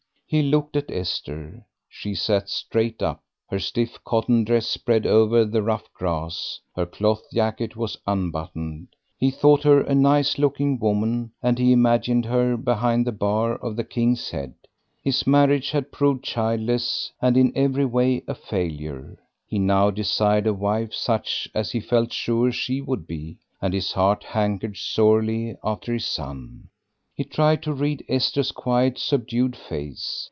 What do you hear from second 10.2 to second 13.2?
looking woman and he imagined her behind the